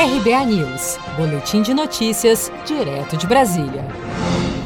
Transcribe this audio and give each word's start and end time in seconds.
RBA 0.00 0.46
News, 0.46 0.96
Boletim 1.14 1.60
de 1.60 1.74
Notícias, 1.74 2.50
direto 2.64 3.18
de 3.18 3.26
Brasília. 3.26 3.84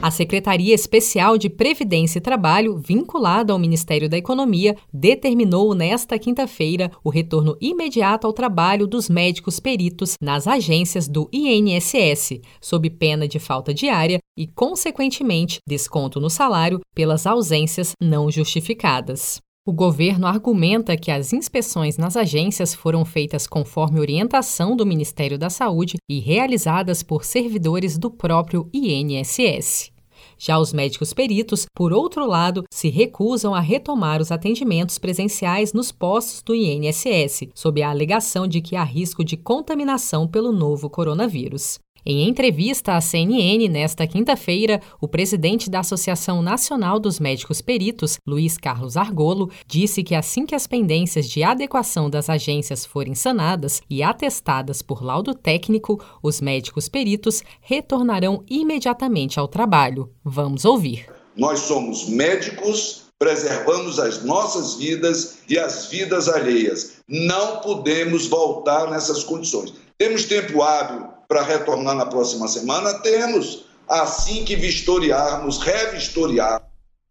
A 0.00 0.08
Secretaria 0.08 0.72
Especial 0.72 1.36
de 1.36 1.50
Previdência 1.50 2.18
e 2.18 2.22
Trabalho, 2.22 2.78
vinculada 2.78 3.52
ao 3.52 3.58
Ministério 3.58 4.08
da 4.08 4.16
Economia, 4.16 4.76
determinou 4.92 5.74
nesta 5.74 6.16
quinta-feira 6.16 6.92
o 7.02 7.10
retorno 7.10 7.56
imediato 7.60 8.24
ao 8.24 8.32
trabalho 8.32 8.86
dos 8.86 9.08
médicos 9.08 9.58
peritos 9.58 10.14
nas 10.22 10.46
agências 10.46 11.08
do 11.08 11.28
INSS, 11.32 12.40
sob 12.60 12.88
pena 12.90 13.26
de 13.26 13.40
falta 13.40 13.74
diária 13.74 14.20
e, 14.38 14.46
consequentemente, 14.46 15.58
desconto 15.66 16.20
no 16.20 16.30
salário 16.30 16.78
pelas 16.94 17.26
ausências 17.26 17.94
não 18.00 18.30
justificadas. 18.30 19.40
O 19.68 19.72
governo 19.72 20.28
argumenta 20.28 20.96
que 20.96 21.10
as 21.10 21.32
inspeções 21.32 21.98
nas 21.98 22.16
agências 22.16 22.72
foram 22.72 23.04
feitas 23.04 23.48
conforme 23.48 23.98
orientação 23.98 24.76
do 24.76 24.86
Ministério 24.86 25.36
da 25.36 25.50
Saúde 25.50 25.96
e 26.08 26.20
realizadas 26.20 27.02
por 27.02 27.24
servidores 27.24 27.98
do 27.98 28.08
próprio 28.08 28.70
INSS. 28.72 29.90
Já 30.38 30.56
os 30.60 30.72
médicos 30.72 31.12
peritos, 31.12 31.66
por 31.74 31.92
outro 31.92 32.24
lado, 32.24 32.62
se 32.70 32.88
recusam 32.88 33.56
a 33.56 33.60
retomar 33.60 34.22
os 34.22 34.30
atendimentos 34.30 34.98
presenciais 34.98 35.72
nos 35.72 35.90
postos 35.90 36.42
do 36.42 36.54
INSS, 36.54 37.48
sob 37.52 37.82
a 37.82 37.90
alegação 37.90 38.46
de 38.46 38.60
que 38.60 38.76
há 38.76 38.84
risco 38.84 39.24
de 39.24 39.36
contaminação 39.36 40.28
pelo 40.28 40.52
novo 40.52 40.88
coronavírus. 40.88 41.80
Em 42.08 42.28
entrevista 42.28 42.94
à 42.94 43.00
CNN 43.00 43.68
nesta 43.68 44.06
quinta-feira, 44.06 44.80
o 45.00 45.08
presidente 45.08 45.68
da 45.68 45.80
Associação 45.80 46.40
Nacional 46.40 47.00
dos 47.00 47.18
Médicos 47.18 47.60
Peritos, 47.60 48.16
Luiz 48.24 48.56
Carlos 48.56 48.96
Argolo, 48.96 49.50
disse 49.66 50.04
que 50.04 50.14
assim 50.14 50.46
que 50.46 50.54
as 50.54 50.68
pendências 50.68 51.28
de 51.28 51.42
adequação 51.42 52.08
das 52.08 52.30
agências 52.30 52.86
forem 52.86 53.16
sanadas 53.16 53.82
e 53.90 54.04
atestadas 54.04 54.82
por 54.82 55.02
laudo 55.02 55.34
técnico, 55.34 56.00
os 56.22 56.40
médicos 56.40 56.88
peritos 56.88 57.42
retornarão 57.60 58.44
imediatamente 58.48 59.40
ao 59.40 59.48
trabalho. 59.48 60.08
Vamos 60.22 60.64
ouvir. 60.64 61.06
Nós 61.36 61.58
somos 61.58 62.08
médicos 62.08 63.05
preservamos 63.18 63.98
as 63.98 64.22
nossas 64.22 64.74
vidas 64.74 65.38
e 65.48 65.58
as 65.58 65.86
vidas 65.86 66.28
alheias. 66.28 66.92
Não 67.08 67.60
podemos 67.60 68.26
voltar 68.26 68.90
nessas 68.90 69.24
condições. 69.24 69.72
Temos 69.98 70.24
tempo 70.24 70.62
hábil 70.62 71.08
para 71.28 71.42
retornar 71.42 71.94
na 71.94 72.06
próxima 72.06 72.48
semana? 72.48 72.94
Temos. 73.00 73.64
Assim 73.88 74.44
que 74.44 74.56
vistoriarmos, 74.56 75.58
revistoriar 75.58 76.66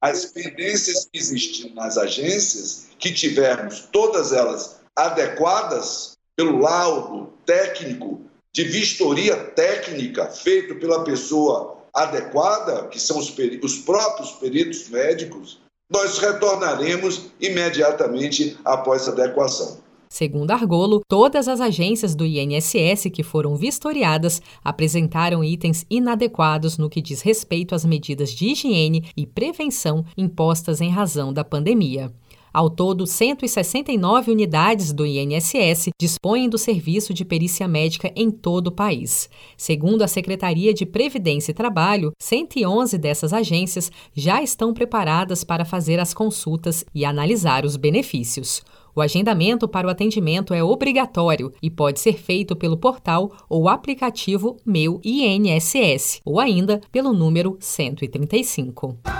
as 0.00 0.24
pendências 0.24 1.08
que 1.12 1.18
existem 1.18 1.74
nas 1.74 1.98
agências, 1.98 2.86
que 2.98 3.12
tivermos 3.12 3.80
todas 3.92 4.32
elas 4.32 4.76
adequadas 4.96 6.16
pelo 6.36 6.60
laudo 6.60 7.32
técnico, 7.44 8.20
de 8.52 8.64
vistoria 8.64 9.36
técnica 9.36 10.26
feito 10.26 10.76
pela 10.76 11.04
pessoa 11.04 11.78
adequada, 11.92 12.88
que 12.88 13.00
são 13.00 13.18
os, 13.18 13.34
os 13.62 13.78
próprios 13.78 14.30
peritos 14.32 14.88
médicos, 14.88 15.60
nós 15.90 16.18
retornaremos 16.18 17.26
imediatamente 17.40 18.56
após 18.64 19.02
essa 19.02 19.10
adequação. 19.10 19.78
Segundo 20.12 20.50
Argolo, 20.50 21.02
todas 21.06 21.46
as 21.46 21.60
agências 21.60 22.16
do 22.16 22.26
INSS 22.26 23.08
que 23.12 23.22
foram 23.22 23.54
vistoriadas 23.54 24.42
apresentaram 24.64 25.44
itens 25.44 25.86
inadequados 25.88 26.76
no 26.76 26.90
que 26.90 27.00
diz 27.00 27.22
respeito 27.22 27.76
às 27.76 27.84
medidas 27.84 28.32
de 28.32 28.46
higiene 28.46 29.08
e 29.16 29.24
prevenção 29.24 30.04
impostas 30.16 30.80
em 30.80 30.90
razão 30.90 31.32
da 31.32 31.44
pandemia. 31.44 32.12
Ao 32.52 32.68
todo, 32.68 33.06
169 33.06 34.32
unidades 34.32 34.92
do 34.92 35.06
INSS 35.06 35.90
dispõem 36.00 36.48
do 36.48 36.58
serviço 36.58 37.14
de 37.14 37.24
perícia 37.24 37.68
médica 37.68 38.12
em 38.16 38.30
todo 38.30 38.68
o 38.68 38.72
país. 38.72 39.30
Segundo 39.56 40.02
a 40.02 40.08
Secretaria 40.08 40.74
de 40.74 40.84
Previdência 40.84 41.52
e 41.52 41.54
Trabalho, 41.54 42.12
111 42.18 42.98
dessas 42.98 43.32
agências 43.32 43.92
já 44.12 44.42
estão 44.42 44.74
preparadas 44.74 45.44
para 45.44 45.64
fazer 45.64 46.00
as 46.00 46.12
consultas 46.12 46.84
e 46.94 47.04
analisar 47.04 47.64
os 47.64 47.76
benefícios. 47.76 48.62
O 48.94 49.00
agendamento 49.00 49.68
para 49.68 49.86
o 49.86 49.90
atendimento 49.90 50.52
é 50.52 50.64
obrigatório 50.64 51.52
e 51.62 51.70
pode 51.70 52.00
ser 52.00 52.14
feito 52.14 52.56
pelo 52.56 52.76
portal 52.76 53.30
ou 53.48 53.68
aplicativo 53.68 54.56
Meu 54.66 55.00
INSS 55.04 56.20
ou 56.24 56.40
ainda 56.40 56.80
pelo 56.90 57.12
número 57.12 57.56
135. 57.60 59.19